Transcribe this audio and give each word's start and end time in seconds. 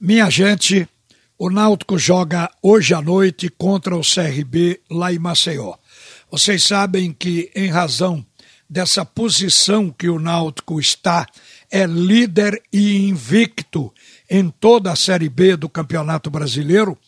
Minha 0.00 0.28
gente, 0.28 0.88
o 1.38 1.48
Náutico 1.48 1.96
joga 1.96 2.50
hoje 2.60 2.92
à 2.92 3.00
noite 3.00 3.48
contra 3.48 3.96
o 3.96 4.00
CRB 4.00 4.80
lá 4.90 5.12
em 5.12 5.20
Maceió. 5.20 5.74
Vocês 6.30 6.64
sabem 6.64 7.12
que, 7.12 7.50
em 7.54 7.68
razão 7.68 8.26
dessa 8.68 9.04
posição 9.04 9.90
que 9.90 10.08
o 10.08 10.18
Náutico 10.18 10.80
está, 10.80 11.26
é 11.70 11.86
líder 11.86 12.60
e 12.72 13.08
invicto 13.08 13.92
em 14.28 14.50
toda 14.50 14.90
a 14.90 14.96
Série 14.96 15.28
B 15.28 15.56
do 15.56 15.68
Campeonato 15.68 16.28
Brasileiro, 16.28 16.98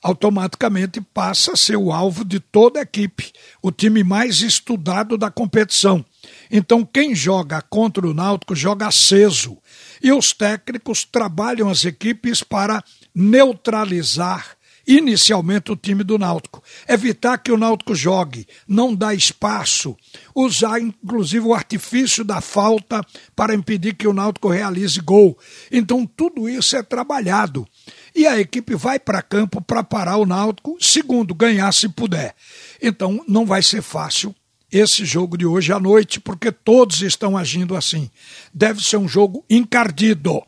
automaticamente 0.00 1.00
passa 1.00 1.52
a 1.52 1.56
ser 1.56 1.76
o 1.76 1.92
alvo 1.92 2.24
de 2.24 2.38
toda 2.38 2.78
a 2.78 2.82
equipe, 2.82 3.32
o 3.60 3.72
time 3.72 4.04
mais 4.04 4.42
estudado 4.42 5.18
da 5.18 5.28
competição. 5.28 6.04
Então, 6.50 6.84
quem 6.84 7.14
joga 7.14 7.60
contra 7.62 8.06
o 8.06 8.14
Náutico 8.14 8.54
joga 8.54 8.88
aceso. 8.88 9.58
E 10.02 10.12
os 10.12 10.32
técnicos 10.32 11.04
trabalham 11.04 11.68
as 11.68 11.84
equipes 11.84 12.42
para 12.42 12.82
neutralizar 13.14 14.58
inicialmente 14.88 15.70
o 15.70 15.76
time 15.76 16.02
do 16.02 16.18
Náutico. 16.18 16.62
Evitar 16.88 17.36
que 17.36 17.52
o 17.52 17.58
Náutico 17.58 17.94
jogue, 17.94 18.48
não 18.66 18.94
dar 18.94 19.14
espaço, 19.14 19.94
usar 20.34 20.80
inclusive 20.80 21.46
o 21.46 21.52
artifício 21.52 22.24
da 22.24 22.40
falta 22.40 23.04
para 23.36 23.54
impedir 23.54 23.94
que 23.94 24.08
o 24.08 24.14
Náutico 24.14 24.48
realize 24.48 24.98
gol. 25.00 25.38
Então 25.70 26.06
tudo 26.06 26.48
isso 26.48 26.74
é 26.74 26.82
trabalhado. 26.82 27.66
E 28.14 28.26
a 28.26 28.40
equipe 28.40 28.74
vai 28.74 28.98
para 28.98 29.20
campo 29.20 29.60
para 29.60 29.84
parar 29.84 30.16
o 30.16 30.26
Náutico, 30.26 30.78
segundo, 30.80 31.34
ganhar 31.34 31.70
se 31.72 31.88
puder. 31.90 32.34
Então 32.80 33.22
não 33.28 33.44
vai 33.44 33.62
ser 33.62 33.82
fácil 33.82 34.34
esse 34.70 35.04
jogo 35.04 35.36
de 35.36 35.46
hoje 35.46 35.72
à 35.72 35.80
noite, 35.80 36.20
porque 36.20 36.52
todos 36.52 37.02
estão 37.02 37.36
agindo 37.36 37.76
assim. 37.76 38.10
Deve 38.52 38.82
ser 38.82 38.98
um 38.98 39.08
jogo 39.08 39.44
encardido. 39.48 40.42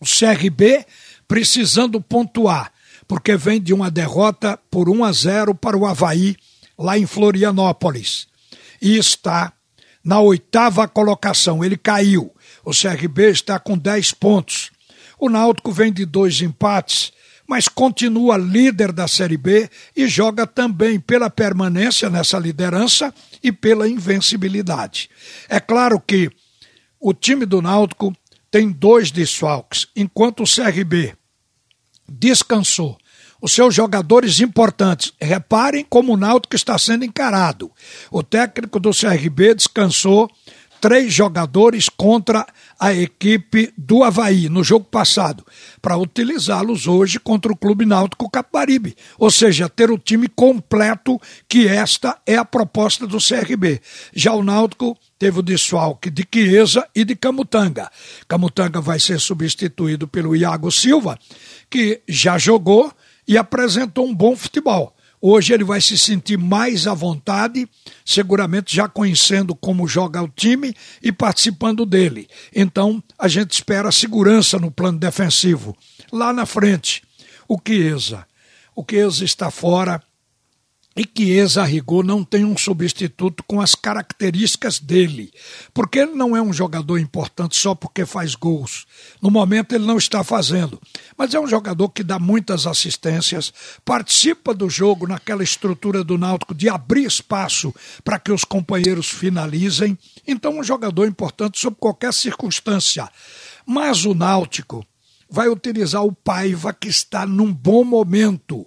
O 0.00 0.04
CRB 0.04 0.84
precisando 1.26 2.00
pontuar, 2.00 2.72
porque 3.08 3.36
vem 3.36 3.60
de 3.60 3.72
uma 3.72 3.90
derrota 3.90 4.58
por 4.70 4.88
1 4.88 5.04
a 5.04 5.12
0 5.12 5.54
para 5.54 5.76
o 5.76 5.86
Havaí, 5.86 6.36
lá 6.78 6.98
em 6.98 7.06
Florianópolis. 7.06 8.26
E 8.80 8.96
está 8.96 9.52
na 10.04 10.20
oitava 10.20 10.86
colocação. 10.88 11.64
Ele 11.64 11.76
caiu. 11.76 12.34
O 12.64 12.70
CRB 12.70 13.30
está 13.30 13.58
com 13.58 13.78
10 13.78 14.12
pontos. 14.12 14.70
O 15.18 15.28
Náutico 15.28 15.70
vem 15.72 15.92
de 15.92 16.04
dois 16.04 16.40
empates 16.42 17.12
mas 17.52 17.68
continua 17.68 18.38
líder 18.38 18.92
da 18.92 19.06
Série 19.06 19.36
B 19.36 19.68
e 19.94 20.08
joga 20.08 20.46
também 20.46 20.98
pela 20.98 21.28
permanência 21.28 22.08
nessa 22.08 22.38
liderança 22.38 23.12
e 23.42 23.52
pela 23.52 23.86
invencibilidade. 23.86 25.10
É 25.50 25.60
claro 25.60 26.00
que 26.00 26.30
o 26.98 27.12
time 27.12 27.44
do 27.44 27.60
Náutico 27.60 28.10
tem 28.50 28.70
dois 28.70 29.10
desfalques, 29.10 29.86
enquanto 29.94 30.44
o 30.44 30.46
CRB 30.46 31.14
descansou 32.08 32.96
os 33.38 33.52
seus 33.52 33.74
jogadores 33.74 34.40
importantes. 34.40 35.12
Reparem 35.20 35.84
como 35.86 36.14
o 36.14 36.16
Náutico 36.16 36.56
está 36.56 36.78
sendo 36.78 37.04
encarado. 37.04 37.70
O 38.10 38.22
técnico 38.22 38.80
do 38.80 38.92
CRB 38.92 39.56
descansou 39.56 40.30
três 40.82 41.14
jogadores 41.14 41.88
contra 41.88 42.44
a 42.78 42.92
equipe 42.92 43.72
do 43.78 44.02
Havaí 44.02 44.48
no 44.48 44.64
jogo 44.64 44.84
passado, 44.84 45.46
para 45.80 45.96
utilizá-los 45.96 46.88
hoje 46.88 47.20
contra 47.20 47.52
o 47.52 47.56
Clube 47.56 47.86
Náutico 47.86 48.28
Caparibe. 48.28 48.96
Ou 49.16 49.30
seja, 49.30 49.68
ter 49.68 49.92
o 49.92 49.98
time 49.98 50.26
completo, 50.26 51.20
que 51.48 51.68
esta 51.68 52.18
é 52.26 52.34
a 52.34 52.44
proposta 52.44 53.06
do 53.06 53.18
CRB. 53.18 53.80
Já 54.12 54.32
o 54.32 54.42
Náutico 54.42 54.98
teve 55.16 55.38
o 55.38 55.42
desfalque 55.42 56.10
de 56.10 56.26
Chiesa 56.34 56.84
e 56.92 57.04
de 57.04 57.14
Camutanga. 57.14 57.88
Camutanga 58.26 58.80
vai 58.80 58.98
ser 58.98 59.20
substituído 59.20 60.08
pelo 60.08 60.34
Iago 60.34 60.72
Silva, 60.72 61.16
que 61.70 62.02
já 62.08 62.36
jogou 62.38 62.92
e 63.28 63.38
apresentou 63.38 64.04
um 64.04 64.12
bom 64.12 64.34
futebol. 64.34 64.96
Hoje 65.24 65.54
ele 65.54 65.62
vai 65.62 65.80
se 65.80 65.96
sentir 65.96 66.36
mais 66.36 66.88
à 66.88 66.94
vontade, 66.94 67.68
seguramente 68.04 68.74
já 68.74 68.88
conhecendo 68.88 69.54
como 69.54 69.86
joga 69.86 70.20
o 70.20 70.28
time 70.28 70.74
e 71.00 71.12
participando 71.12 71.86
dele. 71.86 72.28
Então 72.52 73.00
a 73.16 73.28
gente 73.28 73.52
espera 73.52 73.92
segurança 73.92 74.58
no 74.58 74.68
plano 74.68 74.98
defensivo. 74.98 75.76
Lá 76.12 76.32
na 76.32 76.44
frente, 76.44 77.04
o 77.48 77.56
Chiesa. 77.56 78.26
O 78.74 78.84
Chiesa 78.88 79.24
está 79.24 79.48
fora 79.48 80.02
e 80.94 81.04
que 81.04 81.42
Rigor 81.64 82.04
não 82.04 82.22
tem 82.22 82.44
um 82.44 82.56
substituto 82.56 83.42
com 83.44 83.60
as 83.60 83.74
características 83.74 84.78
dele, 84.78 85.32
porque 85.72 86.00
ele 86.00 86.12
não 86.12 86.36
é 86.36 86.42
um 86.42 86.52
jogador 86.52 86.98
importante 86.98 87.56
só 87.56 87.74
porque 87.74 88.04
faz 88.04 88.34
gols. 88.34 88.86
No 89.20 89.30
momento 89.30 89.74
ele 89.74 89.86
não 89.86 89.96
está 89.96 90.22
fazendo, 90.22 90.80
mas 91.16 91.32
é 91.34 91.40
um 91.40 91.46
jogador 91.46 91.88
que 91.88 92.02
dá 92.02 92.18
muitas 92.18 92.66
assistências, 92.66 93.52
participa 93.84 94.54
do 94.54 94.68
jogo 94.68 95.06
naquela 95.06 95.42
estrutura 95.42 96.04
do 96.04 96.18
Náutico 96.18 96.54
de 96.54 96.68
abrir 96.68 97.06
espaço 97.06 97.74
para 98.04 98.18
que 98.18 98.32
os 98.32 98.44
companheiros 98.44 99.08
finalizem. 99.08 99.98
Então, 100.26 100.58
um 100.58 100.64
jogador 100.64 101.06
importante 101.06 101.58
sob 101.58 101.76
qualquer 101.78 102.12
circunstância. 102.12 103.08
Mas 103.66 104.04
o 104.04 104.14
Náutico 104.14 104.84
vai 105.30 105.48
utilizar 105.48 106.04
o 106.04 106.12
Paiva 106.12 106.74
que 106.74 106.88
está 106.88 107.26
num 107.26 107.52
bom 107.52 107.84
momento 107.84 108.66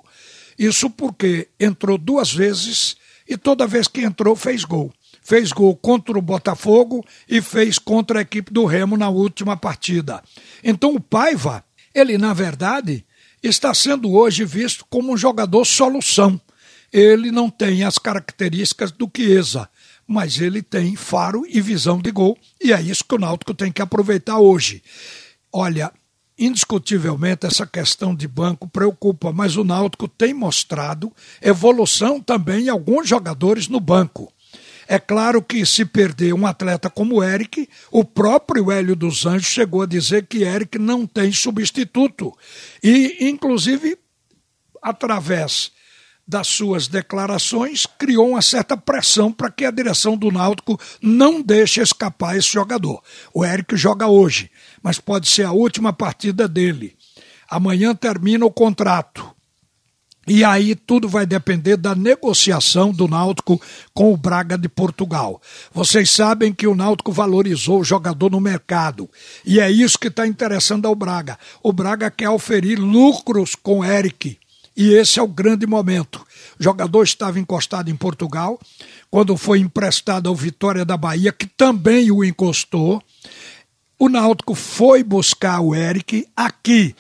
isso 0.57 0.89
porque 0.89 1.49
entrou 1.59 1.97
duas 1.97 2.33
vezes 2.33 2.95
e 3.27 3.37
toda 3.37 3.67
vez 3.67 3.87
que 3.87 4.01
entrou 4.01 4.35
fez 4.35 4.63
gol. 4.63 4.93
Fez 5.21 5.51
gol 5.51 5.75
contra 5.75 6.17
o 6.17 6.21
Botafogo 6.21 7.03
e 7.27 7.41
fez 7.41 7.79
contra 7.79 8.19
a 8.19 8.21
equipe 8.21 8.53
do 8.53 8.65
Remo 8.65 8.95
na 8.95 9.09
última 9.09 9.57
partida. 9.57 10.23
Então 10.63 10.93
o 10.93 10.99
Paiva, 10.99 11.63
ele 11.93 12.17
na 12.17 12.33
verdade 12.33 13.03
está 13.41 13.73
sendo 13.73 14.11
hoje 14.11 14.45
visto 14.45 14.85
como 14.89 15.13
um 15.13 15.17
jogador 15.17 15.65
solução. 15.65 16.39
Ele 16.93 17.31
não 17.31 17.49
tem 17.49 17.83
as 17.83 17.97
características 17.97 18.91
do 18.91 19.09
Chiesa, 19.13 19.67
mas 20.07 20.39
ele 20.39 20.61
tem 20.61 20.95
faro 20.95 21.45
e 21.47 21.59
visão 21.59 21.99
de 21.99 22.11
gol, 22.11 22.37
e 22.61 22.71
é 22.71 22.81
isso 22.81 23.03
que 23.03 23.15
o 23.15 23.19
Náutico 23.19 23.53
tem 23.53 23.71
que 23.71 23.81
aproveitar 23.81 24.39
hoje. 24.39 24.83
Olha, 25.51 25.91
indiscutivelmente 26.37 27.45
essa 27.45 27.65
questão 27.65 28.13
de 28.13 28.27
banco 28.27 28.67
preocupa, 28.67 29.31
mas 29.31 29.55
o 29.55 29.63
Náutico 29.63 30.07
tem 30.07 30.33
mostrado 30.33 31.11
evolução 31.41 32.19
também 32.19 32.65
em 32.65 32.69
alguns 32.69 33.07
jogadores 33.07 33.67
no 33.67 33.79
banco. 33.79 34.31
É 34.87 34.99
claro 34.99 35.41
que 35.41 35.65
se 35.65 35.83
perder 35.83 36.33
um 36.33 36.45
atleta 36.45 36.89
como 36.89 37.23
Eric, 37.23 37.67
o 37.91 38.03
próprio 38.03 38.71
Hélio 38.71 38.95
dos 38.95 39.25
Anjos 39.25 39.47
chegou 39.47 39.81
a 39.81 39.87
dizer 39.87 40.27
que 40.27 40.43
Eric 40.43 40.77
não 40.77 41.07
tem 41.07 41.31
substituto. 41.31 42.31
E, 42.83 43.17
inclusive, 43.27 43.97
através 44.81 45.71
das 46.27 46.47
suas 46.47 46.87
declarações, 46.87 47.85
criou 47.85 48.29
uma 48.29 48.41
certa 48.41 48.75
pressão 48.75 49.31
para 49.31 49.51
que 49.51 49.63
a 49.63 49.71
direção 49.71 50.17
do 50.17 50.31
Náutico 50.31 50.79
não 51.01 51.41
deixe 51.41 51.81
escapar 51.81 52.35
esse 52.35 52.51
jogador. 52.51 53.01
O 53.33 53.45
Eric 53.45 53.77
joga 53.77 54.07
hoje, 54.07 54.49
mas 54.81 54.99
pode 54.99 55.29
ser 55.29 55.43
a 55.43 55.51
última 55.51 55.93
partida 55.93 56.47
dele. 56.47 56.95
Amanhã 57.49 57.93
termina 57.93 58.45
o 58.45 58.51
contrato. 58.51 59.35
E 60.27 60.43
aí 60.43 60.73
tudo 60.73 61.07
vai 61.07 61.23
depender 61.23 61.77
da 61.77 61.93
negociação 61.93 62.91
do 62.91 63.07
Náutico 63.07 63.61
com 63.93 64.11
o 64.11 64.17
Braga 64.17 64.57
de 64.57 64.67
Portugal. 64.67 65.39
Vocês 65.71 66.09
sabem 66.09 66.51
que 66.51 66.65
o 66.65 66.73
Náutico 66.73 67.11
valorizou 67.11 67.81
o 67.81 67.83
jogador 67.83 68.31
no 68.31 68.41
mercado. 68.41 69.07
E 69.45 69.59
é 69.59 69.69
isso 69.69 69.99
que 69.99 70.07
está 70.07 70.25
interessando 70.25 70.87
ao 70.87 70.95
Braga. 70.95 71.37
O 71.61 71.71
Braga 71.71 72.09
quer 72.09 72.29
oferir 72.31 72.79
lucros 72.79 73.53
com 73.53 73.85
Eric 73.85 74.39
e 74.75 74.93
esse 74.93 75.19
é 75.19 75.23
o 75.23 75.27
grande 75.27 75.65
momento. 75.65 76.25
O 76.59 76.63
jogador 76.63 77.03
estava 77.03 77.39
encostado 77.39 77.89
em 77.89 77.95
Portugal, 77.95 78.59
quando 79.09 79.37
foi 79.37 79.59
emprestado 79.59 80.27
ao 80.27 80.35
Vitória 80.35 80.83
da 80.83 80.97
Bahia, 80.97 81.31
que 81.31 81.47
também 81.47 82.11
o 82.11 82.23
encostou. 82.23 83.01
O 83.97 84.09
Náutico 84.09 84.53
foi 84.53 85.03
buscar 85.03 85.61
o 85.61 85.73
Eric 85.73 86.27
aqui 86.35 86.95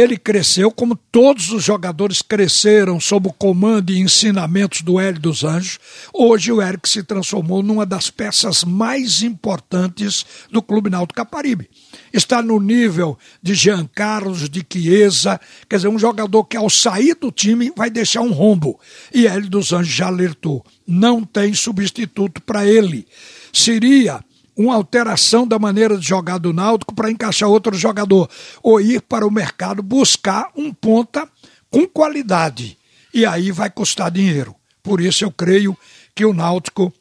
ele 0.00 0.16
cresceu 0.16 0.70
como 0.70 0.94
todos 0.94 1.50
os 1.50 1.64
jogadores 1.64 2.22
cresceram 2.22 3.00
sob 3.00 3.28
o 3.28 3.32
comando 3.32 3.90
e 3.90 3.98
ensinamentos 3.98 4.82
do 4.82 5.00
Hélio 5.00 5.20
dos 5.20 5.42
Anjos. 5.42 5.80
Hoje 6.14 6.52
o 6.52 6.62
Eric 6.62 6.88
se 6.88 7.02
transformou 7.02 7.64
numa 7.64 7.84
das 7.84 8.08
peças 8.08 8.62
mais 8.62 9.22
importantes 9.22 10.24
do 10.52 10.62
Clube 10.62 10.88
Náutico 10.88 11.16
Caparibe. 11.16 11.68
Está 12.12 12.40
no 12.40 12.60
nível 12.60 13.18
de 13.42 13.54
Jean 13.54 13.88
Carlos, 13.92 14.48
de 14.48 14.64
Chiesa, 14.72 15.40
quer 15.68 15.76
dizer, 15.76 15.88
um 15.88 15.98
jogador 15.98 16.44
que 16.44 16.56
ao 16.56 16.70
sair 16.70 17.16
do 17.16 17.32
time 17.32 17.72
vai 17.76 17.90
deixar 17.90 18.20
um 18.20 18.30
rombo. 18.30 18.78
E 19.12 19.26
Hélio 19.26 19.50
dos 19.50 19.72
Anjos 19.72 19.92
já 19.92 20.06
alertou, 20.06 20.64
não 20.86 21.24
tem 21.24 21.52
substituto 21.54 22.40
para 22.40 22.64
ele. 22.64 23.04
Seria 23.52 24.22
uma 24.58 24.74
alteração 24.74 25.46
da 25.46 25.56
maneira 25.56 25.96
de 25.96 26.06
jogar 26.06 26.38
do 26.38 26.52
Náutico 26.52 26.92
para 26.92 27.10
encaixar 27.10 27.48
outro 27.48 27.76
jogador, 27.76 28.28
ou 28.60 28.80
ir 28.80 29.00
para 29.00 29.24
o 29.24 29.30
mercado 29.30 29.84
buscar 29.84 30.50
um 30.56 30.74
ponta 30.74 31.28
com 31.70 31.86
qualidade. 31.86 32.76
E 33.14 33.24
aí 33.24 33.52
vai 33.52 33.70
custar 33.70 34.10
dinheiro. 34.10 34.54
Por 34.82 35.00
isso 35.00 35.24
eu 35.24 35.30
creio 35.30 35.78
que 36.12 36.24
o 36.24 36.34
Náutico 36.34 36.92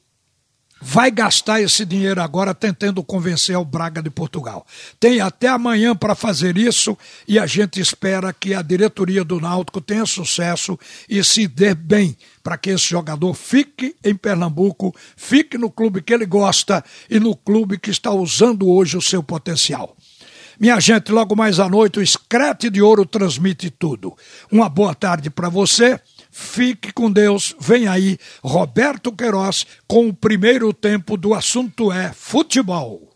vai 0.81 1.11
gastar 1.11 1.61
esse 1.61 1.85
dinheiro 1.85 2.21
agora 2.21 2.53
tentando 2.53 3.03
convencer 3.03 3.57
o 3.57 3.65
Braga 3.65 4.01
de 4.01 4.09
Portugal. 4.09 4.65
Tem 4.99 5.19
até 5.19 5.47
amanhã 5.47 5.95
para 5.95 6.15
fazer 6.15 6.57
isso 6.57 6.97
e 7.27 7.39
a 7.39 7.45
gente 7.45 7.79
espera 7.79 8.33
que 8.33 8.53
a 8.53 8.61
diretoria 8.61 9.23
do 9.23 9.39
Náutico 9.39 9.81
tenha 9.81 10.05
sucesso 10.05 10.77
e 11.09 11.23
se 11.23 11.47
dê 11.47 11.73
bem 11.73 12.15
para 12.43 12.57
que 12.57 12.69
esse 12.69 12.89
jogador 12.89 13.33
fique 13.33 13.95
em 14.03 14.15
Pernambuco, 14.15 14.95
fique 15.15 15.57
no 15.57 15.69
clube 15.69 16.01
que 16.01 16.13
ele 16.13 16.25
gosta 16.25 16.83
e 17.09 17.19
no 17.19 17.35
clube 17.35 17.77
que 17.77 17.89
está 17.89 18.11
usando 18.11 18.69
hoje 18.69 18.97
o 18.97 19.01
seu 19.01 19.21
potencial. 19.21 19.95
Minha 20.59 20.79
gente, 20.79 21.11
logo 21.11 21.35
mais 21.35 21.59
à 21.59 21.69
noite 21.69 21.99
o 21.99 22.01
Escrete 22.01 22.69
de 22.69 22.81
Ouro 22.81 23.05
transmite 23.05 23.69
tudo. 23.69 24.15
Uma 24.51 24.67
boa 24.67 24.95
tarde 24.95 25.29
para 25.29 25.49
você. 25.49 25.99
Fique 26.39 26.93
com 26.93 27.11
Deus. 27.11 27.55
Vem 27.59 27.87
aí 27.87 28.15
Roberto 28.43 29.11
Queiroz 29.11 29.65
com 29.87 30.07
o 30.07 30.13
primeiro 30.13 30.71
tempo 30.71 31.17
do 31.17 31.33
assunto 31.33 31.91
é 31.91 32.13
futebol. 32.13 33.09